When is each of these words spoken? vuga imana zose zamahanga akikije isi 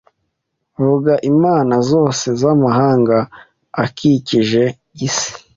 vuga 0.83 1.13
imana 1.31 1.75
zose 1.89 2.25
zamahanga 2.41 3.17
akikije 3.83 4.63
isi 5.07 5.31